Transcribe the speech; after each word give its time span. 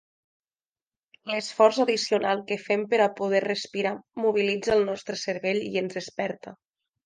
L'esforç 1.31 1.79
addicional 1.83 2.41
que 2.49 2.57
fem 2.63 2.87
per 2.95 3.01
a 3.05 3.09
poder 3.21 3.43
respirar 3.47 3.95
mobilitza 4.25 4.77
el 4.81 4.85
nostre 4.91 5.23
cervell 5.29 5.65
i 5.71 5.73
ens 5.87 6.03
desperta. 6.03 6.61